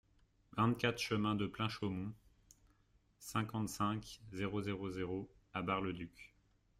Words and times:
vingt-quatre 0.57 0.97
chemin 0.97 1.35
de 1.35 1.45
Plein 1.45 1.69
Chaumont, 1.69 2.11
cinquante-cinq, 3.19 4.19
zéro 4.31 4.59
zéro 4.59 4.89
zéro 4.89 5.29
à 5.53 5.61
Bar-le-Duc 5.61 6.33